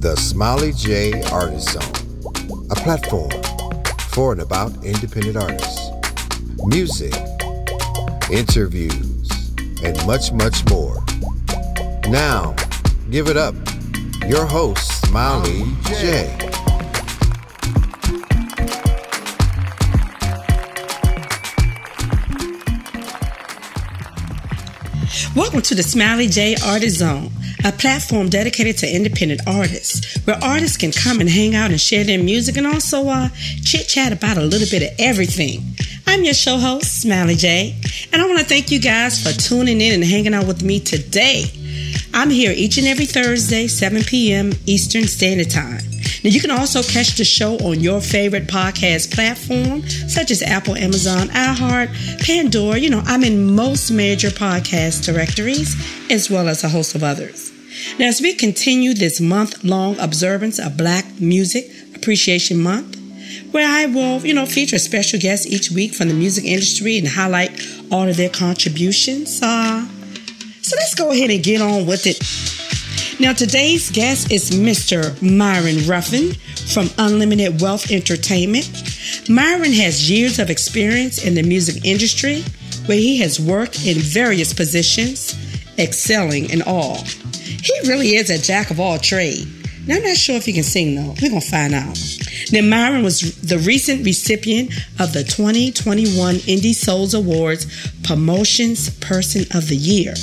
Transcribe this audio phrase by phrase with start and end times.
[0.00, 3.30] The Smiley J Artist Zone, a platform
[4.10, 5.90] for and about independent artists,
[6.66, 7.14] music,
[8.30, 9.52] interviews,
[9.82, 11.02] and much, much more.
[12.08, 12.54] Now,
[13.10, 13.54] give it up.
[14.26, 16.36] Your host, Smiley J.
[25.34, 27.30] Welcome to the Smiley J Artist Zone,
[27.64, 32.04] a platform dedicated to independent artists, where artists can come and hang out and share
[32.04, 33.28] their music and also uh,
[33.64, 35.62] chit chat about a little bit of everything.
[36.06, 37.74] I'm your show host, Smiley J,
[38.12, 40.78] and I want to thank you guys for tuning in and hanging out with me
[40.78, 41.44] today.
[42.12, 44.52] I'm here each and every Thursday, 7 p.m.
[44.66, 45.80] Eastern Standard Time.
[46.22, 50.76] Now, you can also catch the show on your favorite podcast platform, such as Apple,
[50.76, 52.78] Amazon, iHeart, Pandora.
[52.78, 55.74] You know, I'm in most major podcast directories,
[56.10, 57.53] as well as a host of others.
[57.98, 62.98] Now, as we continue this month long observance of Black Music Appreciation Month,
[63.52, 67.06] where I will, you know, feature special guest each week from the music industry and
[67.06, 69.40] highlight all of their contributions.
[69.42, 69.86] Uh,
[70.62, 72.18] so let's go ahead and get on with it.
[73.20, 75.20] Now, today's guest is Mr.
[75.22, 76.34] Myron Ruffin
[76.72, 78.68] from Unlimited Wealth Entertainment.
[79.28, 82.42] Myron has years of experience in the music industry
[82.86, 85.36] where he has worked in various positions,
[85.78, 86.98] excelling in all.
[87.64, 89.46] He really is a jack of all trades.
[89.86, 91.14] Now, I'm not sure if he can sing though.
[91.22, 91.98] We're to find out.
[92.52, 94.70] Now, Myron was the recent recipient
[95.00, 97.66] of the 2021 Indie Souls Awards
[98.02, 100.14] Promotions Person of the Year.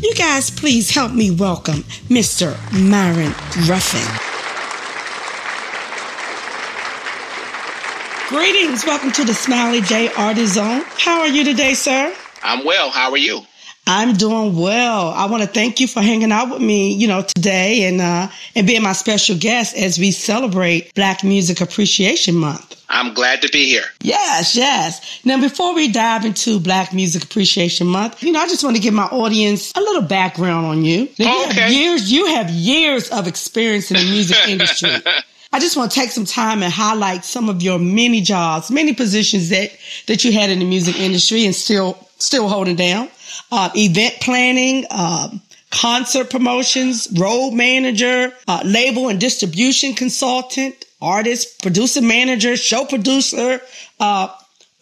[0.00, 2.56] You guys, please help me welcome Mr.
[2.72, 3.34] Myron
[3.68, 4.02] Ruffin.
[8.30, 8.84] Greetings.
[8.84, 10.82] Welcome to the Smiley J Artist Zone.
[10.98, 12.12] How are you today, sir?
[12.42, 12.90] I'm well.
[12.90, 13.42] How are you?
[13.86, 15.08] I'm doing well.
[15.08, 18.28] I want to thank you for hanging out with me, you know, today and uh,
[18.54, 22.76] and being my special guest as we celebrate Black Music Appreciation Month.
[22.88, 23.84] I'm glad to be here.
[24.02, 25.20] Yes, yes.
[25.24, 28.82] Now, before we dive into Black Music Appreciation Month, you know, I just want to
[28.82, 31.08] give my audience a little background on you.
[31.18, 31.60] Now, you Okay.
[31.60, 34.90] have years, you have years of experience in the music industry.
[35.52, 38.92] I just want to take some time and highlight some of your many jobs, many
[38.94, 39.72] positions that
[40.06, 43.08] that you had in the music industry and still still holding down.
[43.52, 52.02] Uh, event planning, um, concert promotions, road manager, uh, label and distribution consultant, artist, producer
[52.02, 53.60] manager, show producer.
[53.98, 54.28] Uh,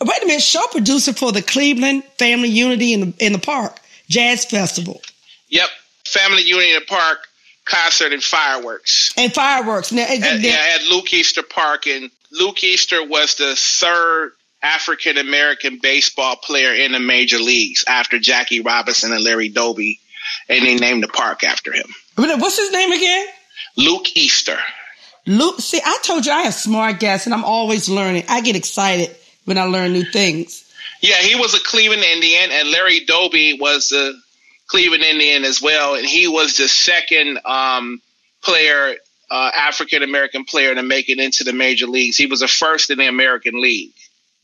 [0.00, 3.80] wait a minute, show producer for the Cleveland Family Unity in the in the Park
[4.08, 5.00] Jazz Festival
[5.48, 5.68] Yep.
[6.06, 7.28] Family Unity in the Park
[7.64, 9.92] concert and fireworks and fireworks.
[9.92, 11.86] Now, at, yeah, at Luke Easter Park.
[11.86, 14.32] And Luke Easter was the third
[14.62, 20.00] African American baseball player in the major leagues after Jackie Robinson and Larry Doby.
[20.48, 21.86] And they named the park after him.
[22.16, 23.26] what's his name again?
[23.76, 24.58] Luke Easter.
[25.26, 28.24] Luke, see, I told you I have smart guests and I'm always learning.
[28.28, 29.14] I get excited
[29.44, 30.64] when I learn new things.
[31.00, 34.14] Yeah, he was a Cleveland Indian, and Larry Doby was a
[34.66, 38.02] Cleveland Indian as well, and he was the second um,
[38.42, 38.96] player,
[39.30, 42.16] uh, African American player, to make it into the major leagues.
[42.16, 43.92] He was the first in the American League.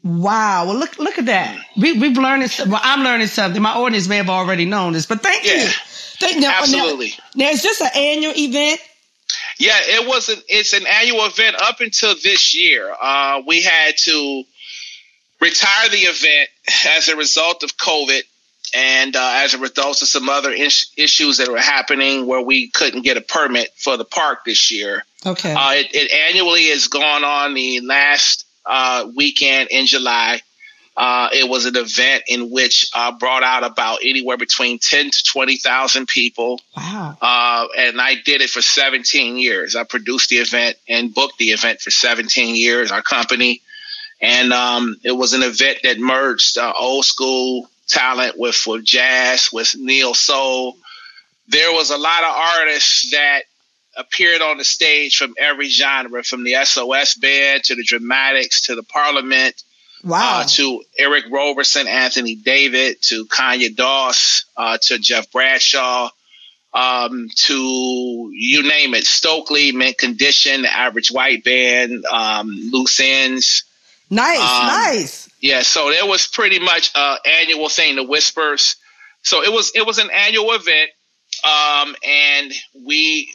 [0.04, 0.66] Wow.
[0.66, 1.58] Well, look, look at that.
[1.76, 2.54] We, we've learned.
[2.68, 3.60] Well, I'm learning something.
[3.60, 5.64] My audience may have already known this, but thank Yeah.
[5.64, 5.68] you.
[6.20, 7.14] Thank, now, Absolutely.
[7.34, 8.80] Now, now, is this an annual event?
[9.58, 10.28] Yeah, it was.
[10.28, 12.94] An, it's an annual event up until this year.
[13.00, 14.44] Uh, we had to
[15.40, 16.50] retire the event
[16.86, 18.22] as a result of COVID
[18.76, 22.70] and uh, as a result of some other is- issues that were happening where we
[22.70, 25.02] couldn't get a permit for the park this year.
[25.24, 25.52] Okay.
[25.52, 30.40] Uh, it, it annually is gone on the last uh, weekend in July.
[30.96, 35.22] Uh, it was an event in which uh, brought out about anywhere between ten to
[35.24, 37.18] twenty thousand people, wow.
[37.20, 39.74] uh, and I did it for seventeen years.
[39.74, 42.92] I produced the event and booked the event for seventeen years.
[42.92, 43.60] Our company,
[44.22, 49.50] and um, it was an event that merged uh, old school talent with with jazz,
[49.52, 50.76] with neo soul.
[51.48, 53.42] There was a lot of artists that
[53.96, 58.74] appeared on the stage from every genre, from the SOS band to the Dramatics to
[58.74, 59.62] the Parliament,
[60.02, 60.40] Wow.
[60.40, 66.10] uh, to Eric Roberson, Anthony David, to Conya Doss, uh, to Jeff Bradshaw,
[66.74, 73.64] um, to you name it, Stokely, Mint Condition, the Average White Band, um, Loose Ends.
[74.10, 74.38] nice.
[74.40, 75.28] um, nice.
[75.40, 78.76] Yeah, so it was pretty much an annual thing, the Whispers.
[79.22, 80.90] So it was it was an annual event,
[81.44, 82.52] um, and
[82.84, 83.32] we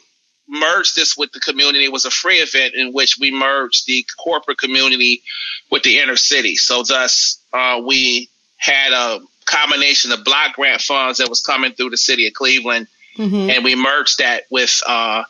[0.50, 1.84] merged this with the community.
[1.84, 5.22] It was a free event in which we merged the corporate community
[5.70, 6.56] with the inner city.
[6.56, 11.90] So thus, uh, we had a combination of block grant funds that was coming through
[11.90, 13.54] the city of Cleveland, Mhm.
[13.54, 15.24] and we merged that with uh,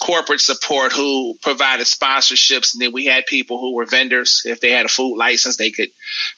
[0.00, 4.42] corporate support who provided sponsorships, and then we had people who were vendors.
[4.44, 5.90] If they had a food license, they could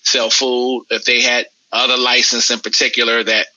[0.03, 0.87] sell food.
[0.91, 3.49] If they had other license in particular that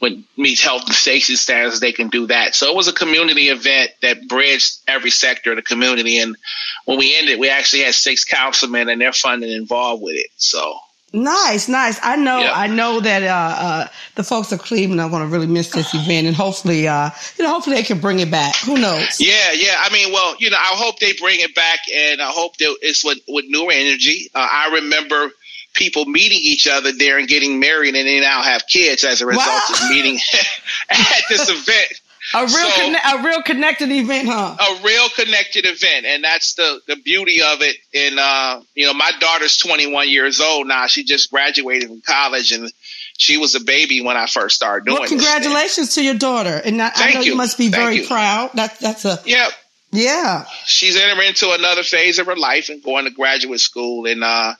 [0.00, 2.54] would Meets health and safety standards, they can do that.
[2.54, 6.18] So it was a community event that bridged every sector of the community.
[6.18, 6.36] And
[6.84, 10.30] when we ended, we actually had six councilmen and their funding involved with it.
[10.36, 10.76] So
[11.14, 12.00] Nice, nice.
[12.02, 12.52] I know, yep.
[12.56, 13.26] I know that uh,
[13.64, 17.10] uh, the folks of Cleveland are going to really miss this event, and hopefully, uh,
[17.38, 18.56] you know, hopefully they can bring it back.
[18.56, 19.20] Who knows?
[19.20, 19.76] Yeah, yeah.
[19.78, 22.76] I mean, well, you know, I hope they bring it back, and I hope that
[22.82, 24.28] it's with with newer energy.
[24.34, 25.30] Uh, I remember
[25.74, 29.26] people meeting each other there and getting married, and they now have kids as a
[29.26, 29.62] result wow.
[29.70, 30.18] of meeting
[30.90, 32.00] at this event.
[32.32, 34.56] A real, so, conne- a real connected event, huh?
[34.58, 37.76] A real connected event, and that's the the beauty of it.
[37.92, 40.86] And uh, you know, my daughter's 21 years old now.
[40.86, 42.72] She just graduated from college, and
[43.18, 45.00] she was a baby when I first started doing.
[45.00, 47.32] Well, congratulations to your daughter, and I, I know you.
[47.32, 47.36] you.
[47.36, 48.06] must be Thank very you.
[48.06, 48.52] proud.
[48.54, 49.52] That that's a yep.
[49.92, 54.24] Yeah, she's entering into another phase of her life and going to graduate school and
[54.24, 54.54] uh,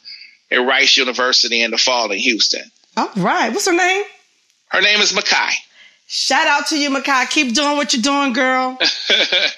[0.55, 2.71] at Rice University in the fall in Houston.
[2.97, 4.05] All right, what's her name?
[4.69, 5.53] Her name is Makai.
[6.06, 7.29] Shout out to you, Makai.
[7.31, 8.79] Keep doing what you're doing, girl.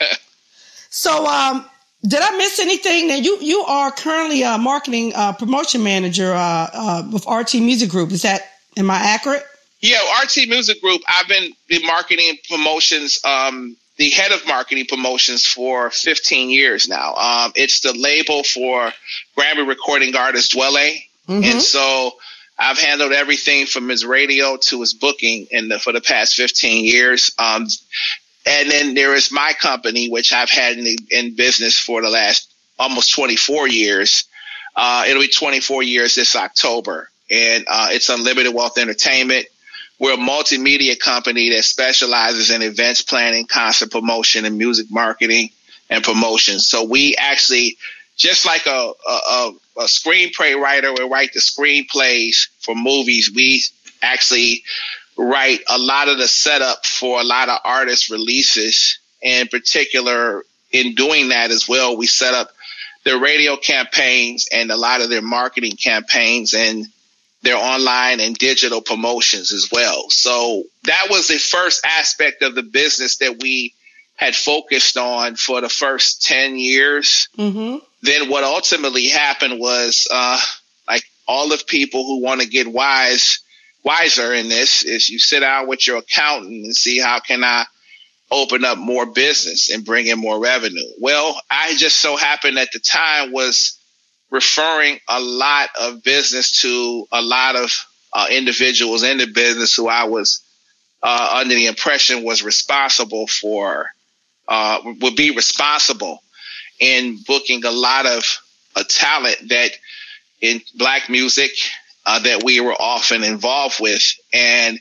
[0.91, 1.67] so, um,
[2.07, 3.09] did I miss anything?
[3.09, 7.91] Now you you are currently a marketing uh, promotion manager uh, uh, with RT Music
[7.91, 8.13] Group.
[8.13, 8.43] Is that
[8.77, 9.43] am I accurate?
[9.81, 11.03] Yeah, RT Music Group.
[11.09, 17.15] I've been the marketing promotions, um, the head of marketing promotions for 15 years now.
[17.15, 18.93] Um, it's the label for
[19.37, 21.03] Grammy recording artist Dwele.
[21.29, 21.45] mm-hmm.
[21.45, 22.13] and so
[22.59, 26.85] I've handled everything from his radio to his booking in the, for the past 15
[26.85, 27.33] years.
[27.39, 27.67] Um,
[28.47, 32.53] and then there is my company, which I've had in, in business for the last
[32.79, 34.25] almost 24 years.
[34.75, 37.11] Uh, it'll be 24 years this October.
[37.31, 39.47] And uh, it's Unlimited Wealth Entertainment.
[39.99, 45.51] We're a multimedia company that specializes in events planning, concert promotion, and music marketing
[45.89, 46.59] and promotion.
[46.59, 47.79] So we actually,
[48.17, 53.31] just like a, a, a screenplay writer will write the screenplays for movies.
[53.35, 53.63] We
[54.03, 54.65] actually
[55.17, 58.99] write a lot of the setup for a lot of artist releases.
[59.23, 62.51] In particular, in doing that as well, we set up
[63.05, 66.87] their radio campaigns and a lot of their marketing campaigns and
[67.47, 70.11] their online and digital promotions as well.
[70.11, 73.75] So that was the first aspect of the business that we
[74.17, 77.29] had focused on for the first 10 years.
[77.39, 80.41] Mm-hmm then what ultimately happened was uh,
[80.89, 83.41] like all of people who want to get wise
[83.83, 87.65] wiser in this is you sit down with your accountant and see how can I
[88.31, 90.89] open up more business and bring in more revenue.
[90.99, 93.75] Well, I just so happened at the time was
[94.31, 97.73] referring a lot of business to a lot of
[98.12, 100.43] uh, individuals in the business who I was
[101.02, 103.90] uh, under the impression was responsible for
[104.49, 106.23] uh, would be responsible
[106.81, 108.25] in booking a lot of
[108.76, 109.70] a talent that
[110.40, 111.50] in black music
[112.05, 114.02] uh, that we were often involved with.
[114.32, 114.78] And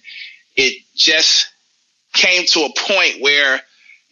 [0.56, 1.48] it just
[2.14, 3.62] came to a point where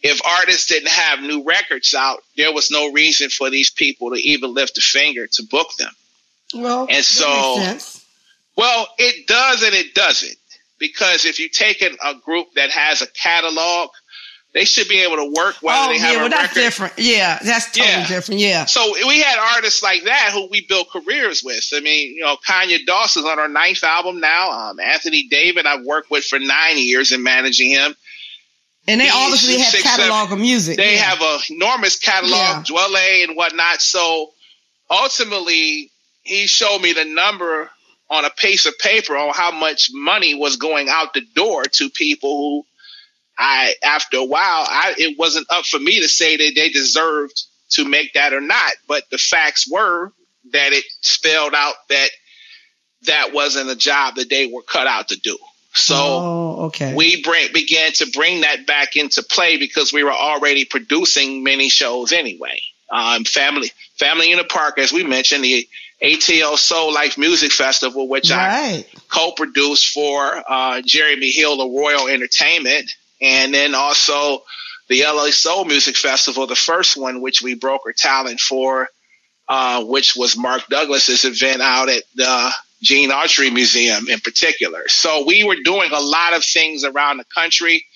[0.04, 4.16] if artists didn't have new records out, there was no reason for these people to
[4.16, 5.92] even lift a finger to book them.
[6.54, 7.76] Well, and so,
[8.56, 10.36] well, it does and it doesn't.
[10.78, 13.90] Because if you take a group that has a catalog
[14.54, 16.60] they should be able to work while oh, they have yeah, well, a that's record.
[16.60, 16.92] different.
[16.96, 18.06] Yeah, that's totally yeah.
[18.06, 18.40] different.
[18.40, 18.64] Yeah.
[18.66, 21.68] So we had artists like that who we built careers with.
[21.74, 24.52] I mean, you know, Conya Dawson's on our ninth album now.
[24.52, 27.96] Um, Anthony David, I've worked with for nine years in managing him.
[28.86, 30.76] And they obviously have catalog seven, of music.
[30.76, 31.02] They yeah.
[31.02, 32.62] have an enormous catalog, yeah.
[32.66, 33.80] Dwele and whatnot.
[33.80, 34.32] So
[34.90, 35.90] ultimately,
[36.22, 37.70] he showed me the number
[38.10, 41.88] on a piece of paper on how much money was going out the door to
[41.90, 42.66] people who
[43.36, 47.42] I after a while, I it wasn't up for me to say that they deserved
[47.70, 48.72] to make that or not.
[48.86, 50.12] But the facts were
[50.52, 52.10] that it spelled out that
[53.06, 55.38] that wasn't a job that they were cut out to do.
[55.74, 56.94] So oh, okay.
[56.94, 61.68] we bring, began to bring that back into play because we were already producing many
[61.68, 62.60] shows anyway.
[62.90, 65.68] Um, family, family in the park, as we mentioned, the
[66.00, 68.86] ATL Soul Life Music Festival, which right.
[68.86, 72.90] I co-produced for uh, Jeremy Hill of Royal Entertainment,
[73.20, 74.44] and then also
[74.88, 78.88] the LA Soul Music Festival, the first one, which we broker talent for,
[79.48, 82.52] uh, which was Mark Douglas's event out at the
[82.84, 84.88] Gene Autry Museum in particular.
[84.88, 87.86] So we were doing a lot of things around the country.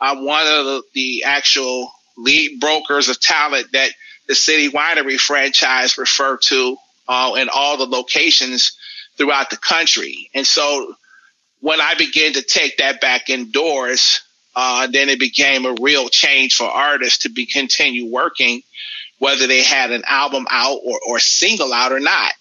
[0.00, 3.90] I'm one of the, the actual lead brokers of talent that
[4.26, 6.76] the City Winery franchise refer to
[7.08, 8.72] uh, in all the locations
[9.16, 10.28] throughout the country.
[10.34, 10.94] And so
[11.60, 14.22] when I began to take that back indoors,
[14.56, 18.62] uh, then it became a real change for artists to be continue working,
[19.18, 22.32] whether they had an album out or, or single out or not.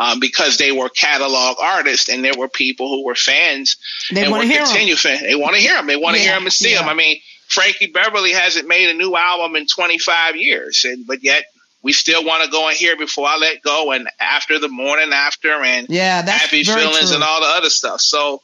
[0.00, 3.78] Um, because they were catalog artists and there were people who were fans
[4.12, 5.22] they and were continue fans.
[5.22, 5.88] They want to hear them.
[5.88, 6.78] They want to yeah, hear them and see yeah.
[6.78, 6.88] them.
[6.88, 11.46] I mean, Frankie Beverly hasn't made a new album in 25 years, and but yet
[11.82, 15.12] we still want to go and hear before I let go and after the morning
[15.12, 17.14] after and yeah, that's happy feelings true.
[17.14, 18.00] and all the other stuff.
[18.00, 18.42] So,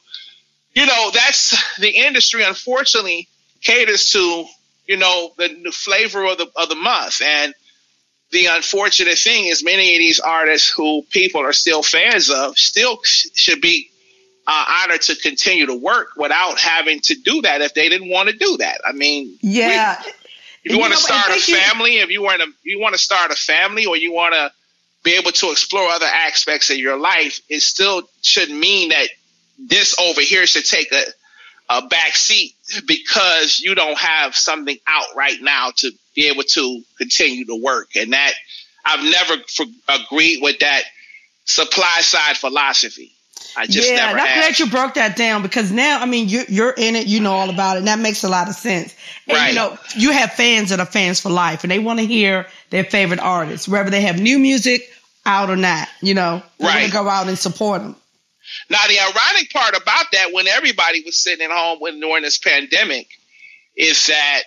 [0.75, 2.42] you know, that's the industry.
[2.42, 3.28] Unfortunately,
[3.61, 4.46] caters to
[4.87, 7.54] you know the, the flavor of the of the month and
[8.35, 12.99] the unfortunate thing is many of these artists who people are still fans of still
[13.05, 13.91] sh- should be
[14.47, 18.29] uh, honored to continue to work without having to do that if they didn't want
[18.29, 18.81] to do that.
[18.85, 20.03] I mean, yeah.
[20.05, 20.17] We, if
[20.64, 23.31] you, you want to start a family, if you want to you want to start
[23.31, 24.50] a family, or you want to
[25.05, 29.09] be able to explore other aspects of your life, it still should mean that
[29.59, 31.05] this over here should take a
[31.69, 32.55] a back seat
[32.87, 37.97] because you don't have something out right now to be able to continue to work.
[37.97, 38.33] And that
[38.85, 40.83] I've never for, agreed with that
[41.44, 43.12] supply side philosophy.
[43.56, 44.37] I just yeah, never I'm have.
[44.37, 47.33] glad you broke that down because now, I mean, you're, you're in it, you know
[47.33, 48.94] all about it, and that makes a lot of sense.
[49.28, 49.49] And right.
[49.50, 52.47] you know, you have fans that are fans for life, and they want to hear
[52.71, 54.83] their favorite artists, whether they have new music
[55.25, 55.88] out or not.
[56.02, 56.75] You know, they right.
[56.75, 57.97] want to go out and support them.
[58.71, 62.38] Now, the ironic part about that, when everybody was sitting at home when during this
[62.38, 63.09] pandemic,
[63.76, 64.42] is that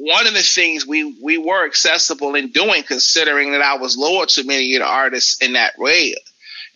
[0.00, 4.26] one of the things we we were accessible in doing, considering that I was loyal
[4.26, 6.14] to many of the artists in that way,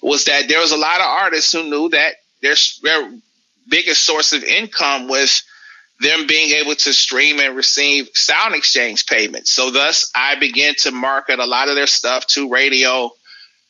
[0.03, 3.13] was that there was a lot of artists who knew that their their
[3.69, 5.45] biggest source of income was
[6.01, 9.53] them being able to stream and receive SoundExchange payments.
[9.53, 13.13] So thus I began to market a lot of their stuff to radio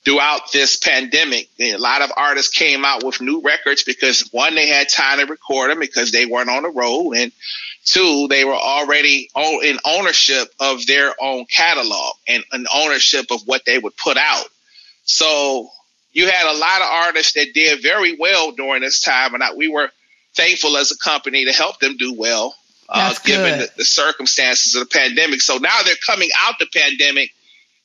[0.05, 1.49] throughout this pandemic.
[1.61, 5.27] A lot of artists came out with new records because one, they had time to
[5.27, 7.33] record them because they weren't on the road, and
[7.85, 13.65] two, they were already in ownership of their own catalog and an ownership of what
[13.65, 14.47] they would put out.
[15.05, 15.69] So
[16.13, 19.69] you had a lot of artists that did very well during this time, and we
[19.69, 19.91] were
[20.35, 22.55] thankful as a company to help them do well,
[22.89, 25.41] uh, given the, the circumstances of the pandemic.
[25.41, 27.31] So now they're coming out the pandemic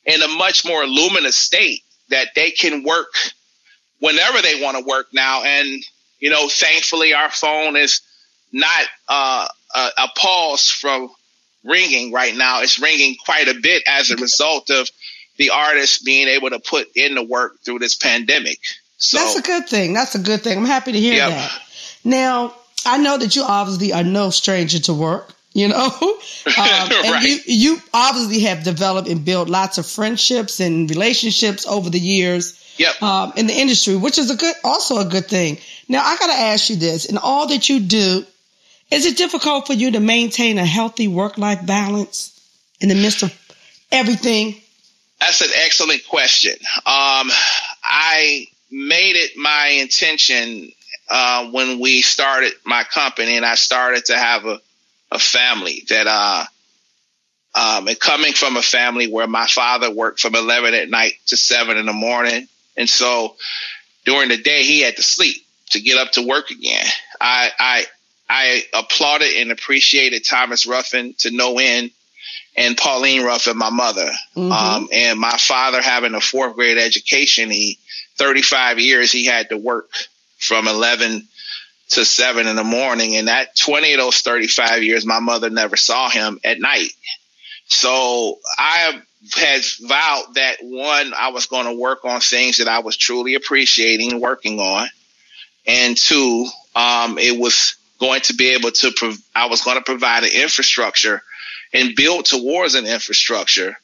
[0.06, 3.14] in a much more luminous state that they can work
[4.00, 5.44] whenever they want to work now.
[5.44, 5.84] And,
[6.20, 8.02] you know, thankfully our phone is
[8.54, 11.10] not uh, a, a pause from
[11.64, 12.62] ringing right now.
[12.62, 14.90] It's ringing quite a bit as a result of
[15.38, 18.60] the artists being able to put in the work through this pandemic.
[18.98, 19.94] So that's a good thing.
[19.94, 20.58] That's a good thing.
[20.58, 21.30] I'm happy to hear yep.
[21.30, 21.62] that.
[22.04, 22.56] Now,
[22.86, 25.92] I know that you obviously are no stranger to work you know um,
[26.58, 27.24] and right.
[27.24, 32.64] you you obviously have developed and built lots of friendships and relationships over the years
[32.78, 33.02] yep.
[33.02, 35.58] um, in the industry which is a good also a good thing
[35.90, 38.26] now i got to ask you this in all that you do
[38.92, 42.34] is it difficult for you to maintain a healthy work-life balance
[42.80, 43.34] in the midst of
[43.92, 44.56] everything?
[45.20, 46.54] That's an excellent question.
[46.86, 47.32] Um,
[47.84, 50.72] i made it my intention
[51.10, 54.60] uh, when we started my company and i started to have a
[55.10, 56.44] a family that uh
[57.56, 61.38] um, and coming from a family where my father worked from 11 at night to
[61.38, 63.36] 7 in the morning and so
[64.06, 66.86] during the day he had to sleep to get up to work again.
[67.20, 67.86] I i
[68.30, 71.92] i applauded and appreciated thomas ruffin to no end
[72.56, 74.52] and pauline ruffin my mother mm-hmm.
[74.52, 77.78] um, and my father having a fourth grade education he
[78.18, 79.92] 35 years he had to work
[80.40, 81.28] from 11
[81.90, 83.16] to seven in the morning.
[83.16, 86.92] And that 20 of those 35 years, my mother never saw him at night.
[87.66, 89.02] So I
[89.36, 93.36] had vowed that one, I was going to work on things that I was truly
[93.36, 94.88] appreciating and working on.
[95.66, 99.84] And two, um, it was going to be able to, prov- I was going to
[99.84, 101.22] provide an infrastructure
[101.74, 103.78] and build towards an infrastructure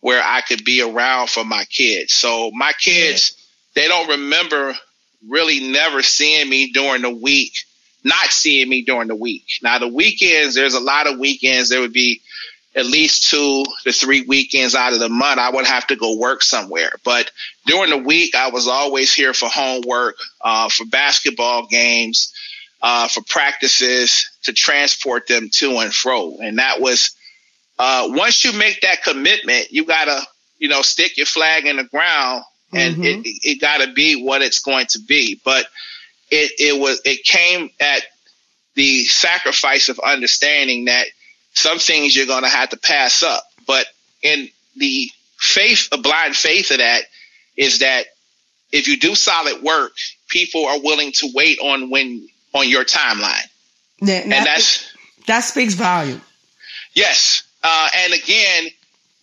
[0.00, 2.14] where I could be around for my kids.
[2.14, 3.36] So my kids,
[3.74, 4.74] they don't remember
[5.28, 7.52] really never seeing me during the week,
[8.04, 9.44] not seeing me during the week.
[9.62, 11.68] Now, the weekends, there's a lot of weekends.
[11.68, 12.22] There would be
[12.76, 15.40] at least two to three weekends out of the month.
[15.40, 16.92] I would have to go work somewhere.
[17.04, 17.30] But
[17.66, 22.32] during the week, I was always here for homework, uh, for basketball games,
[22.82, 26.36] uh, for practices to transport them to and fro.
[26.38, 27.10] And that was,
[27.78, 30.20] uh, once you make that commitment, you got to,
[30.58, 33.22] you know, stick your flag in the ground and mm-hmm.
[33.24, 35.40] it, it got to be what it's going to be.
[35.44, 35.66] But
[36.30, 38.02] it, it was it came at
[38.74, 41.06] the sacrifice of understanding that
[41.54, 43.42] some things you're going to have to pass up.
[43.66, 43.86] But
[44.22, 47.02] in the faith, a blind faith of that
[47.56, 48.06] is that
[48.70, 49.92] if you do solid work,
[50.28, 53.46] people are willing to wait on when on your timeline,
[54.00, 54.92] now, and that's
[55.26, 56.22] That speaks volume.
[56.94, 57.42] Yes.
[57.62, 58.66] Uh, and again,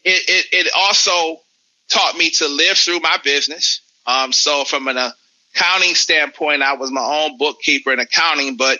[0.03, 1.41] it, it, it, also
[1.89, 3.81] taught me to live through my business.
[4.05, 4.97] Um, so from an
[5.53, 8.79] accounting standpoint, I was my own bookkeeper in accounting, but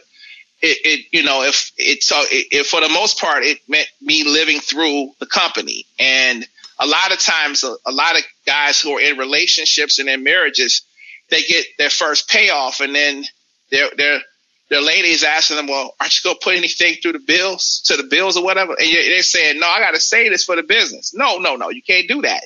[0.61, 3.87] it, it you know, if it's so it, it, for the most part, it meant
[4.01, 5.85] me living through the company.
[5.99, 6.45] And
[6.79, 10.23] a lot of times, a, a lot of guys who are in relationships and in
[10.23, 10.83] marriages,
[11.29, 13.25] they get their first payoff, and then
[13.71, 14.21] they're they're
[14.69, 17.81] the lady is asking them, well, aren't you going to put anything through the bills,
[17.85, 18.73] to the bills or whatever?
[18.73, 21.13] And they're saying, no, I got to say this for the business.
[21.13, 22.45] No, no, no, you can't do that.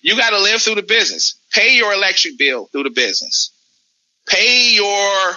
[0.00, 1.34] You got to live through the business.
[1.52, 3.52] Pay your electric bill through the business.
[4.26, 5.36] Pay your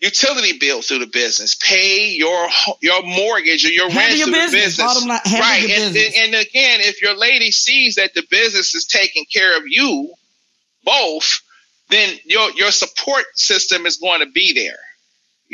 [0.00, 1.54] utility bill through the business.
[1.54, 2.48] Pay your
[2.80, 4.76] your mortgage or your handle rent your through business.
[4.76, 5.06] the business.
[5.06, 5.70] Line, right.
[5.70, 9.64] And, and, and again, if your lady sees that the business is taking care of
[9.66, 10.12] you
[10.84, 11.40] both,
[11.90, 14.78] then your your support system is going to be there.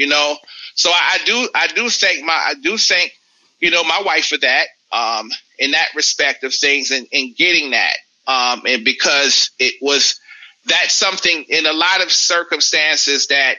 [0.01, 0.39] You know,
[0.75, 3.13] so I, I do I do thank my I do thank
[3.59, 7.73] you know my wife for that um, in that respect of things and, and getting
[7.73, 10.19] that um, and because it was
[10.65, 13.57] that's something in a lot of circumstances that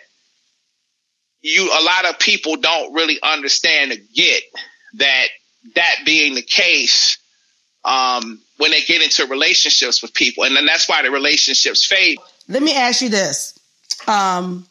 [1.44, 4.42] you a lot of people don't really understand or get
[4.96, 5.28] that
[5.76, 7.20] that being the case
[7.84, 10.44] um, when they get into relationships with people.
[10.44, 12.18] And then that's why the relationships fade.
[12.48, 13.58] Let me ask you this.
[14.08, 14.66] Um,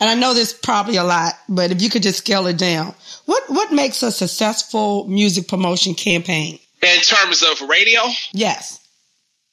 [0.00, 2.94] and I know there's probably a lot, but if you could just scale it down,
[3.24, 6.58] what what makes a successful music promotion campaign?
[6.82, 8.02] In terms of radio?
[8.32, 8.80] Yes.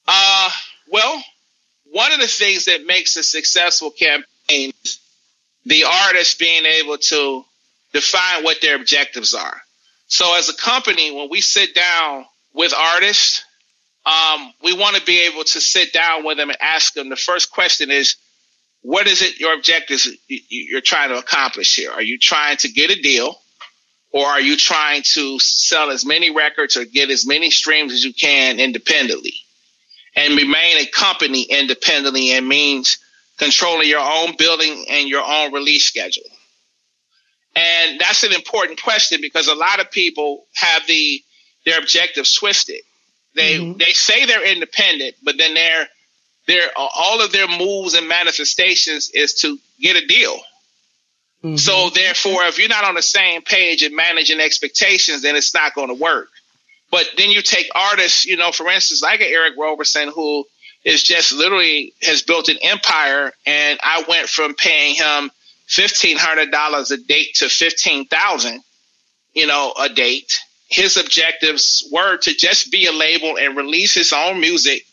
[0.07, 0.49] Uh
[0.91, 1.23] well,
[1.91, 4.25] one of the things that makes a successful campaign
[4.83, 4.99] is
[5.65, 7.45] the artist being able to
[7.93, 9.61] define what their objectives are.
[10.07, 13.43] So as a company, when we sit down with artists,
[14.05, 17.15] um, we want to be able to sit down with them and ask them the
[17.15, 18.17] first question is
[18.83, 21.91] what is it your objectives you're trying to accomplish here?
[21.91, 23.39] Are you trying to get a deal?
[24.11, 28.03] Or are you trying to sell as many records or get as many streams as
[28.03, 29.33] you can independently?
[30.15, 32.99] And remain a company independently and means
[33.39, 36.29] controlling your own building and your own release schedule.
[37.55, 41.23] And that's an important question because a lot of people have the
[41.65, 42.81] their objectives twisted.
[43.33, 43.77] They mm-hmm.
[43.77, 45.87] they say they're independent, but then they're
[46.47, 50.39] their all of their moves and manifestations is to get a deal.
[51.43, 51.57] Mm-hmm.
[51.57, 55.75] So therefore, if you're not on the same page and managing expectations, then it's not
[55.75, 56.29] going to work.
[56.89, 60.45] But then you take artists, you know, for instance, like Eric Roberson, who
[60.85, 65.31] is just literally has built an empire, and I went from paying him
[65.65, 68.61] fifteen hundred dollars a date to fifteen thousand,
[69.33, 70.39] you know, a date.
[70.67, 74.85] His objectives were to just be a label and release his own music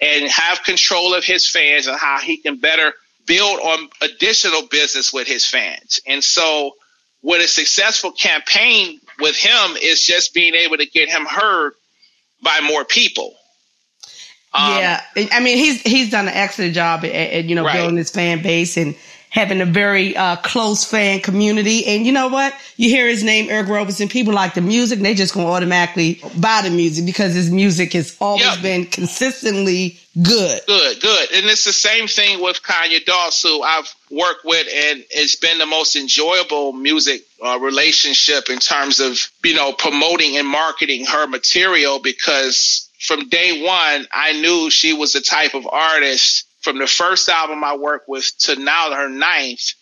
[0.00, 2.92] and have control of his fans and how he can better
[3.26, 6.00] build on additional business with his fans.
[6.06, 6.76] And so,
[7.22, 11.74] with a successful campaign with him is just being able to get him heard
[12.42, 13.34] by more people.
[14.52, 17.74] Um, yeah, I mean he's he's done an excellent job at, at you know right.
[17.74, 18.96] building his fan base and
[19.30, 21.86] having a very uh, close fan community.
[21.86, 22.52] And you know what?
[22.76, 24.08] You hear his name, Eric Roberson.
[24.08, 24.98] People like the music.
[24.98, 28.62] They just gonna automatically buy the music because his music has always yep.
[28.62, 30.60] been consistently good.
[30.66, 31.32] Good, good.
[31.32, 35.58] And it's the same thing with Conya Doss, who I've worked with, and it's been
[35.58, 41.26] the most enjoyable music uh, relationship in terms of you know promoting and marketing her
[41.28, 46.86] material because from day one, I knew she was the type of artist from the
[46.86, 49.72] first album I worked with to now her ninth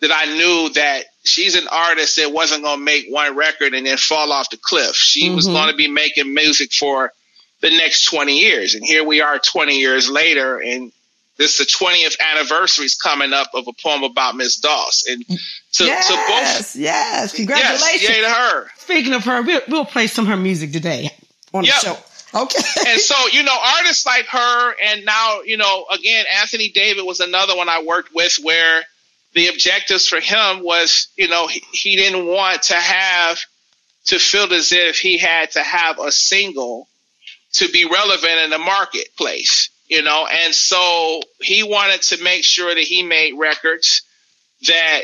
[0.00, 3.86] that I knew that she's an artist that wasn't going to make one record and
[3.86, 4.94] then fall off the cliff.
[4.94, 5.36] She mm-hmm.
[5.36, 7.12] was going to be making music for
[7.60, 8.74] the next 20 years.
[8.74, 10.92] And here we are 20 years later and
[11.38, 15.04] this the 20th anniversary is coming up of a poem about Miss Doss.
[15.06, 16.76] And to, yes, to both.
[16.76, 18.02] Yes, congratulations.
[18.02, 18.66] Yes, yay to her.
[18.78, 21.10] Speaking of her, we'll, we'll play some of her music today
[21.52, 21.74] on yep.
[21.74, 21.98] the show.
[22.36, 22.58] Okay.
[22.86, 27.20] and so, you know, artists like her, and now, you know, again, Anthony David was
[27.20, 28.82] another one I worked with where
[29.32, 33.40] the objectives for him was, you know, he, he didn't want to have
[34.06, 36.88] to feel as if he had to have a single
[37.52, 42.74] to be relevant in the marketplace, you know, and so he wanted to make sure
[42.74, 44.02] that he made records
[44.66, 45.02] that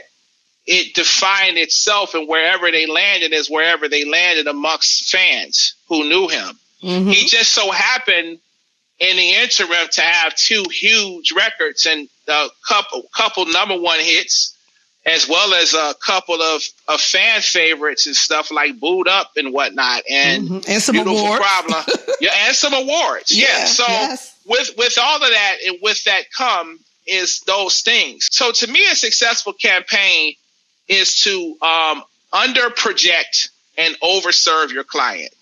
[0.66, 6.28] it defined itself and wherever they landed is wherever they landed amongst fans who knew
[6.28, 6.58] him.
[6.82, 7.10] Mm-hmm.
[7.10, 8.38] He just so happened
[8.98, 14.56] in the interim to have two huge records and a couple couple number one hits,
[15.04, 19.52] as well as a couple of, of fan favorites and stuff like "Boo'd Up" and
[19.52, 20.70] whatnot, and, mm-hmm.
[20.70, 21.44] and some Beautiful awards.
[21.44, 21.84] Problem.
[22.20, 23.36] yeah, and some awards.
[23.36, 23.46] yeah.
[23.48, 23.64] yeah.
[23.64, 24.38] So yes.
[24.46, 28.28] with with all of that and with that come is those things.
[28.30, 30.34] So to me, a successful campaign
[30.88, 35.32] is to um, under project and overserve your client.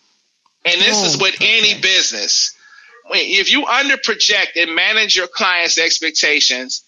[0.64, 1.58] And this oh, is with okay.
[1.58, 2.56] any business.
[3.12, 6.84] If you underproject and manage your client's expectations,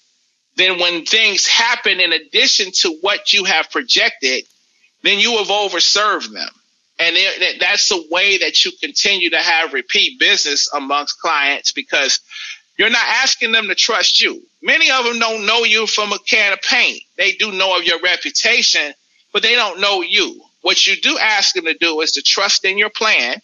[0.56, 4.44] then when things happen in addition to what you have projected,
[5.02, 6.50] then you have overserved them.
[6.98, 12.20] And it, that's the way that you continue to have repeat business amongst clients because
[12.78, 14.42] you're not asking them to trust you.
[14.62, 17.02] Many of them don't know you from a can of paint.
[17.16, 18.92] They do know of your reputation,
[19.32, 20.40] but they don't know you.
[20.60, 23.40] What you do ask them to do is to trust in your plan,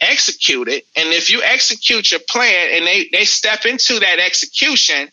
[0.00, 0.86] execute it.
[0.96, 5.08] And if you execute your plan and they, they step into that execution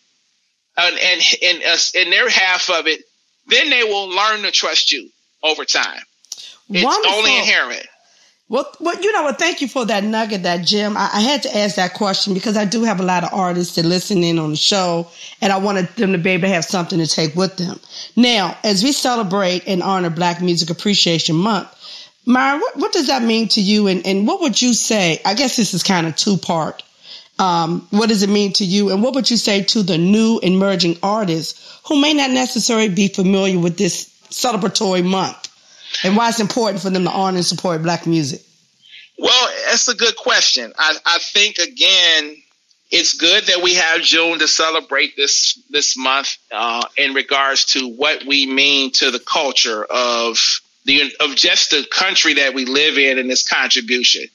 [0.77, 3.01] and, and, and, uh, in their half of it,
[3.47, 5.09] then they will learn to trust you
[5.41, 6.01] over time.
[6.69, 7.17] It's Wonderful.
[7.17, 7.87] only inherent.
[8.49, 9.39] Well, well, you know what?
[9.39, 10.95] Thank you for that nugget, that Jim.
[10.95, 13.75] I, I, had to ask that question because I do have a lot of artists
[13.75, 15.07] that listen in on the show,
[15.41, 17.79] and I wanted them to be able to have something to take with them.
[18.15, 21.69] Now, as we celebrate and honor Black Music Appreciation Month,
[22.25, 23.87] Myron, what, what does that mean to you?
[23.87, 25.21] And, and what would you say?
[25.25, 26.83] I guess this is kind of two part.
[27.39, 28.91] Um, what does it mean to you?
[28.91, 33.07] And what would you say to the new emerging artists who may not necessarily be
[33.07, 35.43] familiar with this celebratory month?
[36.03, 38.41] and why it's important for them to honor and support black music?
[39.17, 40.73] Well, that's a good question.
[40.77, 42.37] I, I think again,
[42.89, 47.87] it's good that we have June to celebrate this this month uh, in regards to
[47.87, 50.37] what we mean to the culture of
[50.85, 54.25] the of just the country that we live in and its contribution.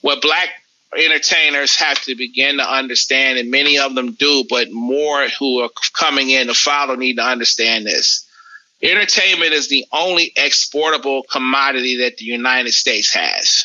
[0.00, 0.48] What black
[0.96, 5.70] entertainers have to begin to understand, and many of them do, but more who are
[5.92, 8.26] coming in to follow need to understand this.
[8.80, 13.64] Entertainment is the only exportable commodity that the United States has.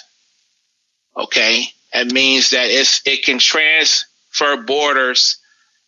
[1.15, 1.65] Okay.
[1.93, 5.37] That means that it's, it can transfer borders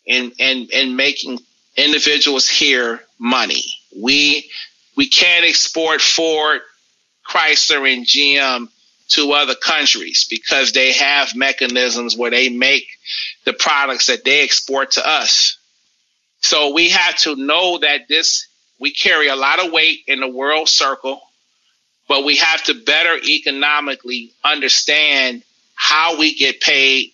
[0.06, 1.40] and, and, and making
[1.76, 3.64] individuals here money.
[4.00, 4.48] We,
[4.96, 6.60] we can't export Ford,
[7.28, 8.68] Chrysler, and GM
[9.08, 12.86] to other countries because they have mechanisms where they make
[13.44, 15.58] the products that they export to us.
[16.40, 20.28] So we have to know that this we carry a lot of weight in the
[20.28, 21.20] world circle,
[22.08, 25.42] but we have to better economically understand
[25.74, 27.12] how we get paid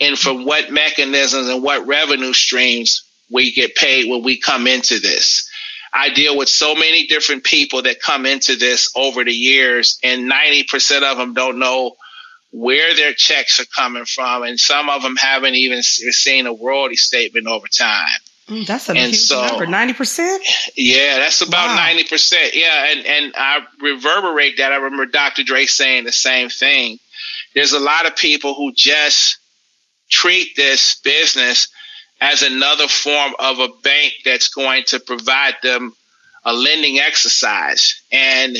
[0.00, 4.98] and from what mechanisms and what revenue streams we get paid when we come into
[4.98, 5.48] this.
[5.94, 10.30] I deal with so many different people that come into this over the years, and
[10.30, 11.96] 90% of them don't know
[12.50, 16.96] where their checks are coming from, and some of them haven't even seen a royalty
[16.96, 18.18] statement over time.
[18.48, 20.44] Mm, that's a and huge so, number, ninety percent.
[20.76, 22.50] Yeah, that's about 90%.
[22.52, 24.70] Yeah, and and I reverberate that.
[24.70, 25.44] I remember Dr.
[25.44, 26.98] Dre saying the same thing.
[27.54, 29.38] There's a lot of people who just
[30.10, 31.68] treat this business
[32.20, 35.92] as another form of a bank that's going to provide them
[36.44, 38.56] a lending exercise, and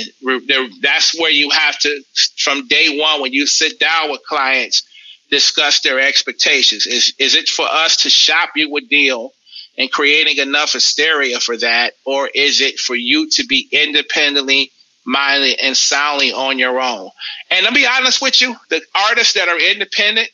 [0.80, 2.02] that's where you have to,
[2.38, 4.82] from day one, when you sit down with clients,
[5.30, 6.86] discuss their expectations.
[6.86, 9.32] Is is it for us to shop you a deal?
[9.76, 11.94] and creating enough hysteria for that?
[12.04, 14.70] Or is it for you to be independently
[15.04, 17.10] minded and soundly on your own?
[17.50, 20.28] And I'll be honest with you, the artists that are independent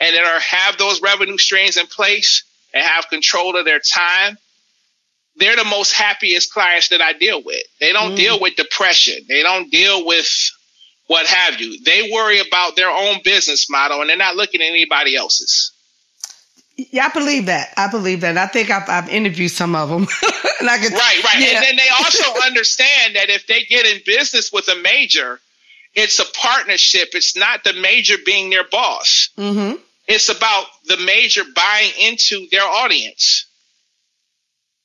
[0.00, 4.36] and that are have those revenue streams in place and have control of their time,
[5.36, 7.62] they're the most happiest clients that I deal with.
[7.80, 8.16] They don't mm.
[8.16, 9.24] deal with depression.
[9.28, 10.28] They don't deal with
[11.06, 11.82] what have you.
[11.84, 15.72] They worry about their own business model and they're not looking at anybody else's.
[16.76, 17.72] Yeah, I believe that.
[17.76, 18.36] I believe that.
[18.36, 20.06] I think I've, I've interviewed some of them.
[20.60, 21.38] and I could, right, right.
[21.38, 21.56] Yeah.
[21.56, 25.40] And then they also understand that if they get in business with a major,
[25.94, 27.10] it's a partnership.
[27.12, 29.28] It's not the major being their boss.
[29.38, 29.76] Mm-hmm.
[30.06, 33.46] It's about the major buying into their audience.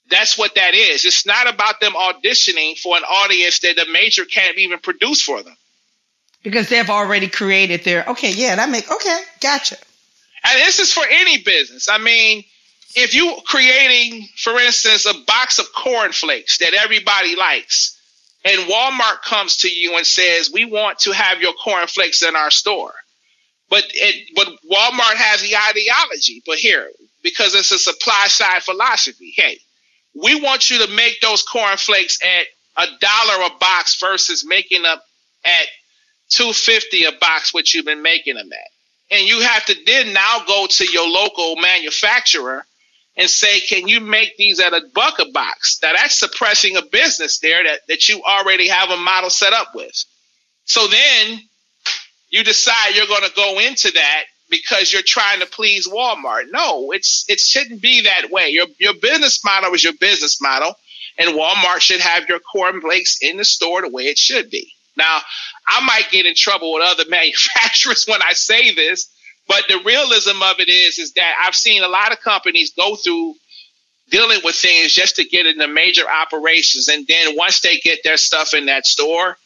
[0.10, 1.06] That's what that is.
[1.06, 5.44] It's not about them auditioning for an audience that the major can't even produce for
[5.44, 5.56] them.
[6.42, 9.76] Because they've already created their, okay, yeah, that make, okay, gotcha.
[10.44, 11.90] And this is for any business.
[11.90, 12.44] I mean,
[12.96, 17.99] if you creating, for instance, a box of cornflakes that everybody likes,
[18.46, 22.52] and Walmart comes to you and says, "We want to have your cornflakes in our
[22.52, 22.94] store,"
[23.70, 26.44] but it, but Walmart has the ideology.
[26.46, 26.92] But here,
[27.24, 29.60] because it's a supply side philosophy, hey,
[30.16, 32.48] we want you to make those cornflakes at
[32.78, 35.00] a dollar a box versus making them
[35.46, 35.68] at
[36.30, 38.60] two fifty a box, what you've been making them at
[39.12, 42.66] and you have to then now go to your local manufacturer
[43.20, 45.80] and say, can you make these at a buck a box?
[45.84, 49.76] Now that's suppressing a business there that, that you already have a model set up
[49.76, 49.94] with.
[50.66, 51.42] So then
[52.30, 56.46] you decide you're going to go into that because you're trying to please Walmart.
[56.52, 58.50] No, it's it shouldn't be that way.
[58.50, 60.76] Your your business model is your business model.
[61.20, 64.72] and Walmart should have your cornflakes in the store the way it should be.
[64.98, 65.22] Now,
[65.68, 69.10] I might get in trouble with other manufacturers when I say this,
[69.50, 72.96] but the realism of it is, is that I've seen a lot of companies go
[72.96, 73.34] through
[74.12, 78.18] dealing with things just to get into major operations, and then once they get their
[78.18, 79.38] stuff in that store,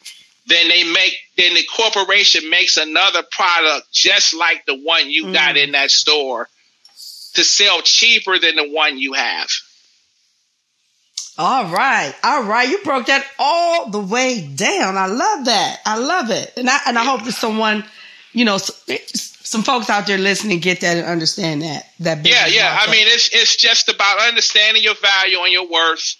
[0.46, 5.32] then they make then the corporation makes another product just like the one you mm.
[5.32, 6.48] got in that store
[7.34, 9.48] to sell cheaper than the one you have.
[11.38, 12.68] All right, all right.
[12.68, 14.98] You broke that all the way down.
[14.98, 15.80] I love that.
[15.86, 17.84] I love it, and I and I hope that someone,
[18.32, 18.58] you know,
[19.44, 21.84] some folks out there listening get that and understand that.
[22.00, 22.78] That yeah, yeah.
[22.80, 26.16] I mean, it's it's just about understanding your value and your worth,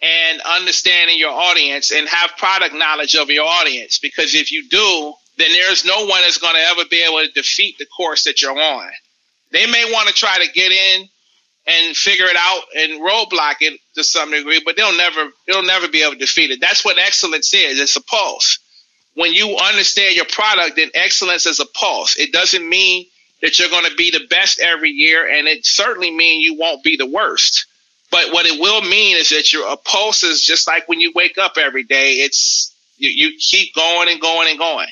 [0.00, 3.98] and understanding your audience, and have product knowledge of your audience.
[3.98, 7.32] Because if you do, then there's no one that's going to ever be able to
[7.32, 8.90] defeat the course that you're on.
[9.52, 11.08] They may want to try to get in
[11.66, 15.88] and figure it out and roadblock it to some degree, but they'll never they'll never
[15.88, 16.60] be able to defeat it.
[16.60, 17.80] That's what excellence is.
[17.80, 18.58] It's a pulse.
[19.20, 22.16] When you understand your product, then excellence is a pulse.
[22.16, 23.04] It doesn't mean
[23.42, 26.82] that you're going to be the best every year, and it certainly mean you won't
[26.82, 27.66] be the worst.
[28.10, 31.36] But what it will mean is that your pulse is just like when you wake
[31.36, 32.12] up every day.
[32.12, 34.88] It's you, you keep going and going and going.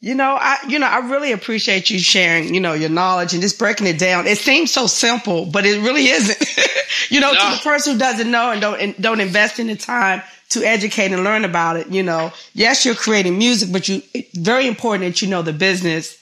[0.00, 3.42] You know, I you know, I really appreciate you sharing, you know, your knowledge and
[3.42, 4.26] just breaking it down.
[4.28, 6.42] It seems so simple, but it really isn't.
[7.10, 7.50] you know, no.
[7.50, 10.64] to the person who doesn't know and don't and don't invest in the time to
[10.64, 14.66] educate and learn about it, you know, yes, you're creating music, but you it's very
[14.66, 16.18] important that you know the business,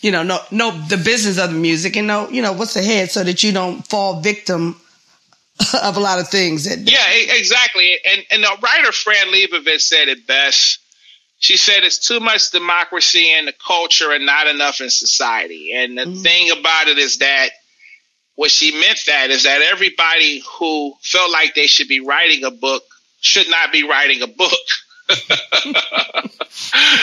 [0.00, 3.10] you know, know know the business of the music and know, you know, what's ahead
[3.10, 4.80] so that you don't fall victim
[5.82, 7.92] of a lot of things that Yeah, exactly.
[8.06, 10.80] And and the writer Fran Lebowitz said it best
[11.40, 15.72] she said it's too much democracy in the culture and not enough in society.
[15.74, 16.22] And the mm.
[16.22, 17.48] thing about it is that
[18.34, 22.50] what she meant that is that everybody who felt like they should be writing a
[22.50, 22.82] book
[23.20, 24.52] should not be writing a book.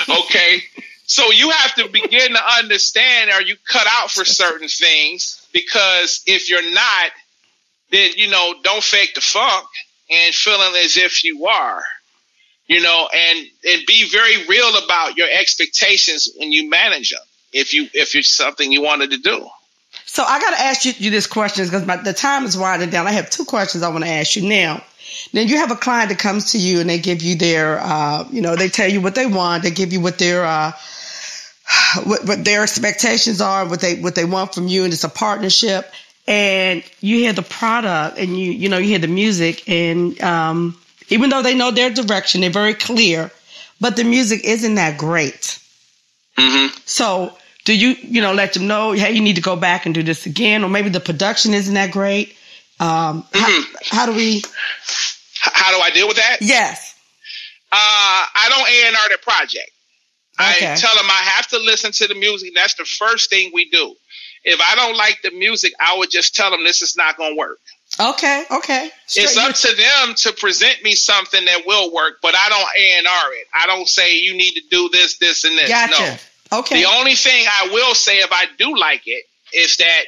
[0.09, 0.61] okay.
[1.05, 5.47] So you have to begin to understand are you cut out for certain things?
[5.53, 7.11] Because if you're not,
[7.91, 9.67] then you know, don't fake the funk
[10.11, 11.83] and feeling as if you are
[12.67, 17.21] you know, and and be very real about your expectations when you manage them.
[17.53, 19.47] If you if it's something you wanted to do.
[20.05, 23.07] So I got to ask you, you this question because the time is winding down.
[23.07, 24.83] I have two questions I want to ask you now.
[25.33, 28.27] Then you have a client that comes to you and they give you their, uh,
[28.31, 29.63] you know, they tell you what they want.
[29.63, 30.71] They give you what their, uh,
[32.05, 35.09] what, what their expectations are, what they what they want from you, and it's a
[35.09, 35.91] partnership.
[36.27, 40.77] And you hear the product, and you you know you hear the music, and um,
[41.09, 43.31] even though they know their direction, they're very clear,
[43.79, 45.59] but the music isn't that great.
[46.37, 46.77] Mm-hmm.
[46.85, 49.95] So, do you, you know, let them know, hey, you need to go back and
[49.95, 52.36] do this again, or maybe the production isn't that great?
[52.79, 53.73] Um, mm-hmm.
[53.85, 54.43] how, how, do we?
[55.39, 56.37] How do I deal with that?
[56.41, 56.95] Yes.
[57.71, 59.71] Uh, I don't A and R the project.
[60.39, 60.71] Okay.
[60.71, 62.51] I tell them I have to listen to the music.
[62.53, 63.95] That's the first thing we do.
[64.43, 67.33] If I don't like the music, I would just tell them this is not going
[67.33, 67.57] to work.
[67.99, 68.91] Okay, okay.
[69.07, 72.69] Straight it's up to them to present me something that will work, but I don't
[72.77, 73.47] A and R it.
[73.53, 75.69] I don't say you need to do this, this, and this.
[75.69, 76.19] Gotcha.
[76.51, 76.59] No.
[76.59, 76.81] Okay.
[76.81, 80.03] The only thing I will say if I do like it is that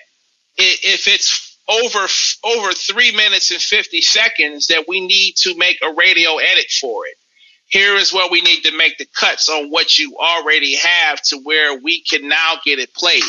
[0.58, 2.08] if it's over
[2.44, 7.06] over three minutes and fifty seconds, that we need to make a radio edit for
[7.06, 7.16] it.
[7.68, 11.38] Here is where we need to make the cuts on what you already have to
[11.44, 13.22] where we can now get it played.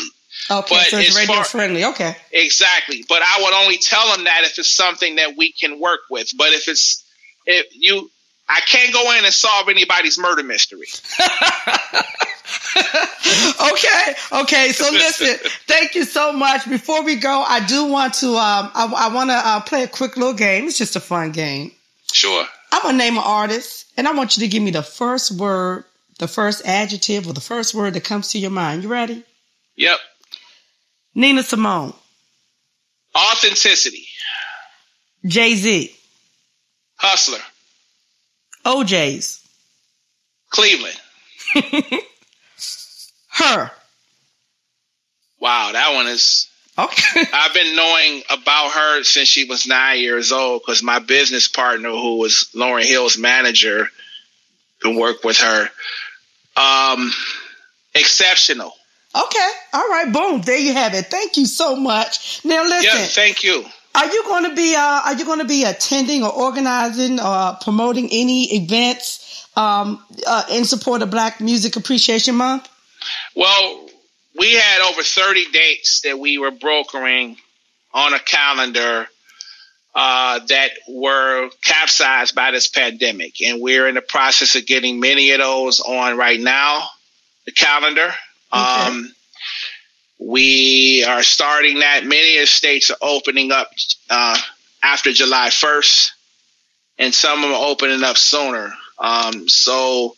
[0.49, 1.85] Okay, but so it's radio far, friendly.
[1.85, 2.15] Okay.
[2.31, 3.05] Exactly.
[3.07, 6.31] But I would only tell them that if it's something that we can work with.
[6.35, 7.05] But if it's
[7.45, 8.09] if you
[8.49, 10.87] I can't go in and solve anybody's murder mystery.
[13.71, 14.71] okay, okay.
[14.71, 16.67] So listen, thank you so much.
[16.67, 18.29] Before we go, I do want to.
[18.29, 20.65] Um, I, I want to uh, play a quick little game.
[20.65, 21.71] It's just a fun game.
[22.11, 22.45] Sure.
[22.71, 25.85] I'm gonna name an artist, and I want you to give me the first word,
[26.19, 28.83] the first adjective, or the first word that comes to your mind.
[28.83, 29.23] You ready?
[29.75, 29.97] Yep.
[31.15, 31.93] Nina Simone.
[33.15, 34.05] Authenticity.
[35.25, 35.95] Jay Z.
[36.95, 37.39] Hustler.
[38.65, 39.45] O'Jays.
[40.49, 40.99] Cleveland.
[43.41, 43.71] Her.
[45.39, 46.47] Wow, that one is.
[46.77, 47.21] Okay.
[47.33, 51.89] I've been knowing about her since she was nine years old because my business partner,
[51.89, 53.89] who was Lauryn Hill's manager,
[54.83, 55.69] to work with her.
[56.55, 57.11] Um,
[57.95, 58.73] exceptional.
[59.15, 59.49] Okay.
[59.73, 60.11] All right.
[60.11, 60.41] Boom.
[60.41, 61.07] There you have it.
[61.07, 62.43] Thank you so much.
[62.45, 62.99] Now listen.
[62.99, 63.65] Yeah, thank you.
[63.93, 67.57] Are you going to be uh, Are you going to be attending or organizing or
[67.61, 72.69] promoting any events um, uh, in support of Black Music Appreciation Month?
[73.35, 73.89] Well,
[74.37, 77.37] we had over thirty dates that we were brokering
[77.93, 79.07] on a calendar
[79.93, 83.41] uh, that were capsized by this pandemic.
[83.41, 86.87] And we're in the process of getting many of those on right now,
[87.45, 88.13] the calendar.
[88.53, 88.87] Okay.
[88.87, 89.13] Um,
[90.19, 92.05] we are starting that.
[92.05, 93.71] Many of the states are opening up
[94.09, 94.37] uh,
[94.83, 96.11] after July 1st,
[96.99, 98.71] and some of them are opening up sooner.
[98.99, 100.15] Um, so,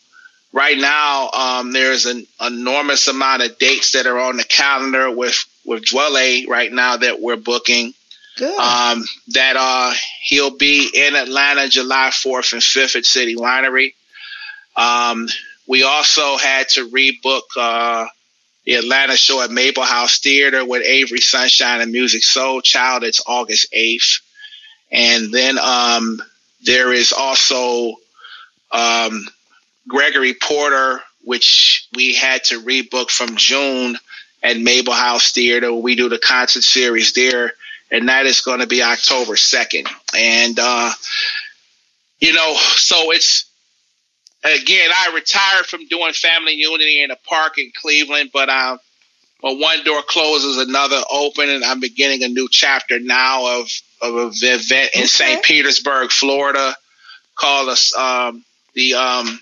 [0.54, 5.44] right now, um, there's an enormous amount of dates that are on the calendar with
[5.66, 7.92] with Dwele right now that we're booking.
[8.36, 8.58] Good.
[8.58, 13.94] Um, that uh, he'll be in Atlanta July 4th and 5th at City Winery.
[14.76, 15.28] Um,
[15.68, 18.06] we also had to rebook uh,
[18.64, 23.02] the Atlanta show at Mable House Theater with Avery Sunshine and Musiq Soulchild.
[23.04, 24.20] It's August 8th.
[24.90, 26.20] And then um,
[26.62, 27.94] there is also
[28.72, 29.26] um,
[29.88, 33.96] Gregory Porter, which we had to rebook from June
[34.42, 35.72] at Mable House Theater.
[35.72, 37.52] We do the concert series there
[37.94, 39.88] and that is going to be October 2nd.
[40.16, 40.90] And, uh,
[42.18, 43.44] you know, so it's,
[44.42, 48.78] again, I retired from doing Family Unity in a park in Cleveland, but uh,
[49.40, 53.68] when one door closes, another open, and I'm beginning a new chapter now of,
[54.00, 55.06] of an event in okay.
[55.06, 55.44] St.
[55.44, 56.74] Petersburg, Florida,
[57.36, 58.44] called us um,
[58.74, 59.40] the um,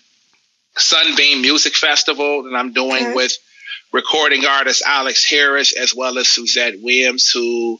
[0.77, 3.15] Sunbeam Music Festival that I'm doing okay.
[3.15, 3.37] with
[3.93, 7.79] recording artist Alex Harris as well as Suzette Williams, who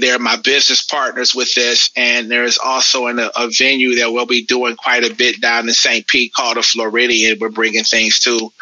[0.00, 4.44] they're my business partners with this, and there's also an, a venue that we'll be
[4.44, 6.06] doing quite a bit down in St.
[6.06, 7.38] Pete called the Floridian.
[7.40, 8.52] We're bringing things to,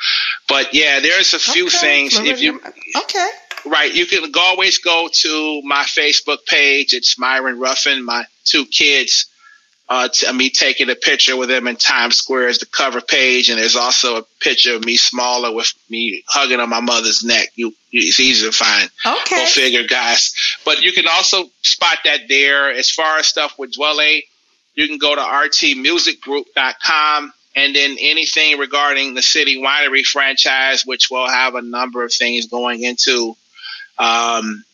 [0.49, 2.13] but yeah, there's a few okay, things.
[2.15, 2.61] Floridian.
[2.63, 3.29] If you okay,
[3.65, 6.93] right, you can always go to my Facebook page.
[6.93, 8.05] It's Myron Ruffin.
[8.05, 9.27] My two kids
[9.89, 13.51] uh, to me taking a picture with him in Times Square as the cover page,
[13.51, 17.49] and there's also a picture of me smaller with me hugging on my mother's neck.
[17.55, 18.91] You, it's easy to find.
[19.05, 19.37] Okay.
[19.37, 20.33] Go figure, guys.
[20.65, 22.73] But you can also spot that there.
[22.73, 24.23] As far as stuff with Dwele,
[24.75, 31.29] you can go to rtmusicgroup.com and then anything regarding the City Winery franchise, which will
[31.29, 33.37] have a number of things going into.
[33.99, 34.65] Um,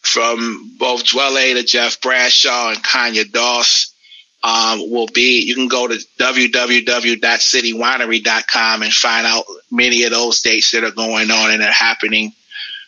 [0.00, 3.92] from both Dwele to Jeff Bradshaw and Conya Doss
[4.42, 10.70] um, will be you can go to www.citywinery.com and find out many of those dates
[10.72, 12.32] that are going on and are happening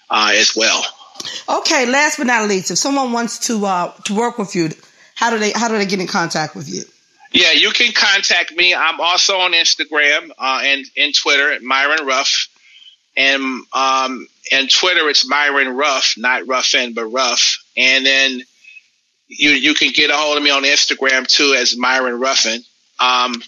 [0.08, 0.84] uh, as well.
[1.48, 4.70] Okay, last but not least, if someone wants to uh, to work with you,
[5.14, 6.82] how do they how do they get in contact with you?
[7.32, 8.74] Yeah, you can contact me.
[8.74, 12.48] I'm also on Instagram uh, and in Twitter at Myron Ruff,
[13.16, 18.42] and um, and Twitter it's Myron Ruff, not Ruffin, but Ruff, and then
[19.30, 22.64] you you can get a hold of me on Instagram too as Myron Ruffin.
[22.98, 23.40] Um,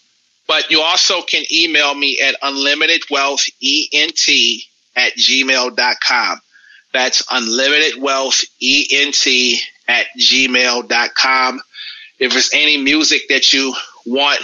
[0.47, 4.63] but you also can email me at unlimitedwealthent
[4.97, 6.41] at gmail.com.
[6.93, 11.61] That's unlimitedwealthent at gmail.com.
[12.19, 13.75] If there's any music that you
[14.07, 14.41] want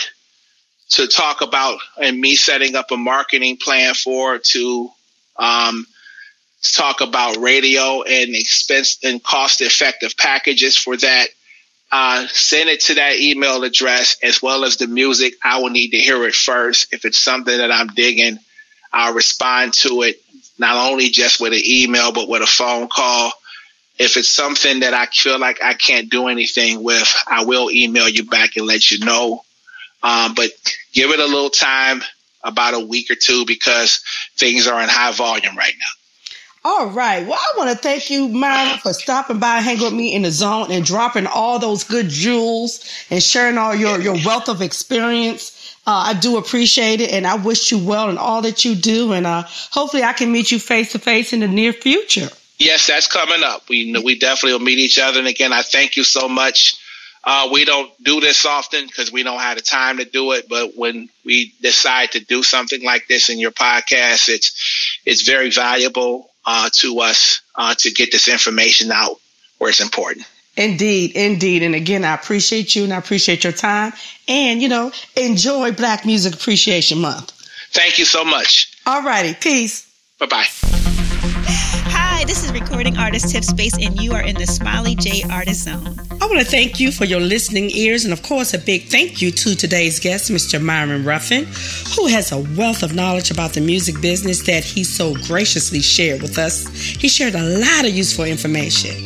[0.90, 4.90] to talk about and me setting up a marketing plan for to
[5.36, 5.86] um,
[6.72, 11.28] talk about radio and expense and cost effective packages for that.
[11.90, 15.34] Uh, send it to that email address as well as the music.
[15.42, 16.92] I will need to hear it first.
[16.92, 18.38] If it's something that I'm digging,
[18.92, 20.20] I'll respond to it
[20.58, 23.32] not only just with an email but with a phone call.
[23.98, 28.08] If it's something that I feel like I can't do anything with, I will email
[28.08, 29.42] you back and let you know.
[30.02, 30.50] Um, but
[30.92, 32.02] give it a little time,
[32.44, 34.00] about a week or two, because
[34.36, 35.97] things are in high volume right now.
[36.70, 37.26] All right.
[37.26, 40.30] Well, I want to thank you, Myron, for stopping by, hanging with me in the
[40.30, 45.76] zone, and dropping all those good jewels and sharing all your, your wealth of experience.
[45.86, 49.14] Uh, I do appreciate it, and I wish you well in all that you do.
[49.14, 52.28] And uh, hopefully, I can meet you face to face in the near future.
[52.58, 53.66] Yes, that's coming up.
[53.70, 55.20] We we definitely will meet each other.
[55.20, 56.76] And again, I thank you so much.
[57.24, 60.50] Uh, we don't do this often because we don't have the time to do it.
[60.50, 65.50] But when we decide to do something like this in your podcast, it's it's very
[65.50, 69.20] valuable uh, to us uh, to get this information out
[69.58, 70.26] where it's important.
[70.56, 71.62] Indeed, indeed.
[71.62, 73.92] And again, I appreciate you and I appreciate your time.
[74.26, 77.32] And, you know, enjoy Black Music Appreciation Month.
[77.72, 78.72] Thank you so much.
[78.86, 79.34] All righty.
[79.34, 79.86] Peace.
[80.18, 80.46] Bye bye.
[81.90, 85.64] Hi, this is recording artist Tip Space, and you are in the Smiley J Artist
[85.64, 86.07] Zone.
[86.20, 89.22] I want to thank you for your listening ears, and of course, a big thank
[89.22, 90.60] you to today's guest, Mr.
[90.60, 91.44] Myron Ruffin,
[91.94, 96.20] who has a wealth of knowledge about the music business that he so graciously shared
[96.20, 96.66] with us.
[96.66, 99.04] He shared a lot of useful information.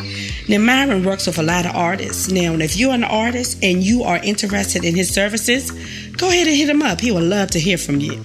[0.48, 2.30] Now, Myron works with a lot of artists.
[2.30, 5.70] Now, if you're an artist and you are interested in his services,
[6.12, 6.98] go ahead and hit him up.
[6.98, 8.22] He would love to hear from you.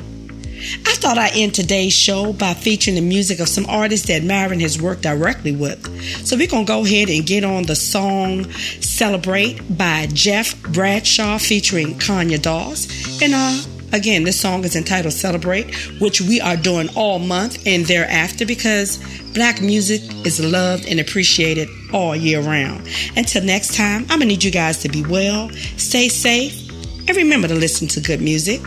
[0.86, 4.60] I thought I'd end today's show by featuring the music of some artists that Myron
[4.62, 5.86] has worked directly with.
[6.26, 8.50] So we're going to go ahead and get on the song
[8.82, 13.22] Celebrate by Jeff Bradshaw featuring Conya Doss.
[13.22, 13.62] And uh,
[13.96, 18.98] again, this song is entitled Celebrate, which we are doing all month and thereafter because
[19.34, 22.88] black music is loved and appreciated all year round.
[23.16, 26.68] Until next time, I'm going to need you guys to be well, stay safe,
[27.08, 28.62] and remember to listen to good music.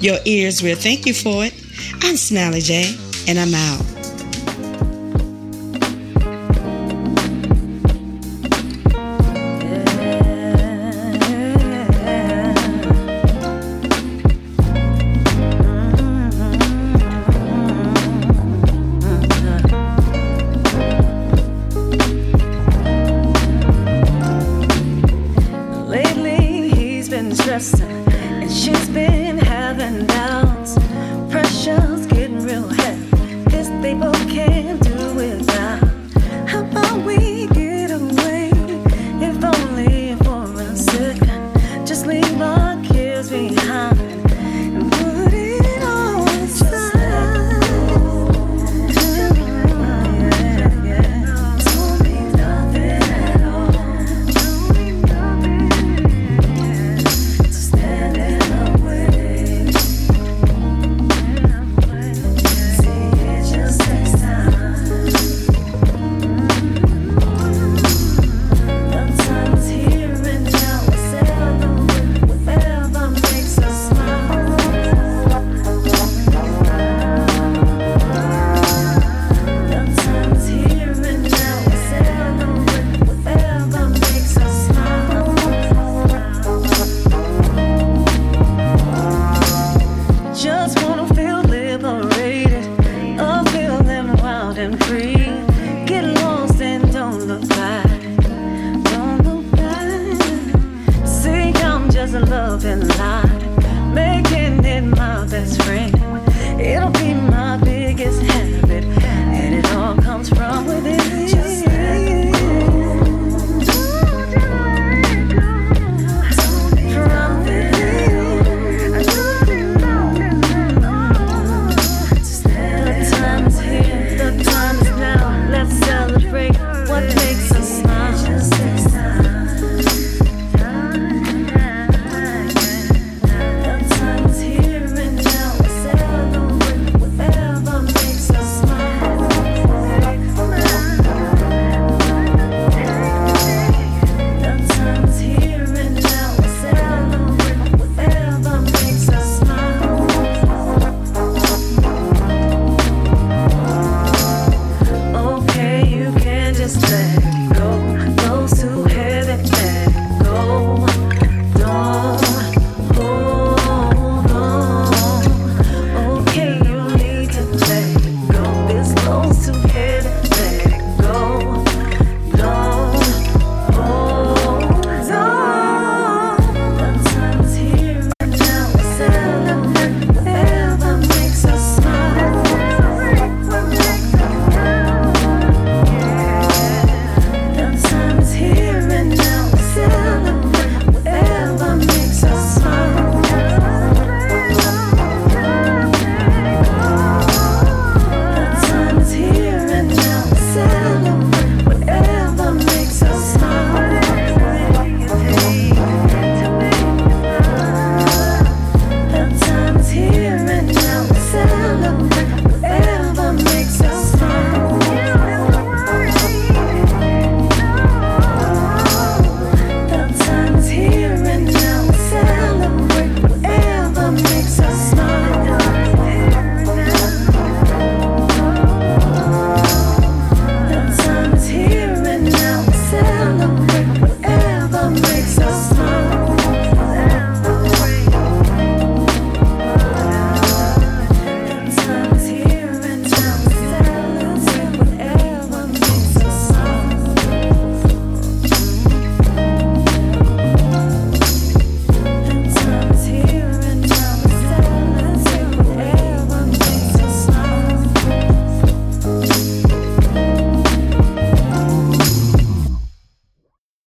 [0.00, 1.54] Your ears will thank you for it.
[2.02, 2.94] I'm Smiley J,
[3.28, 3.95] and I'm out.